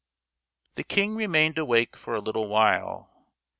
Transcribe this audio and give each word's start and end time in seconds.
The 0.73 0.83
king 0.83 1.15
remained 1.15 1.59
awake 1.59 1.95
for 1.95 2.15
a 2.15 2.19
little 2.21 2.47
while. 2.47 3.11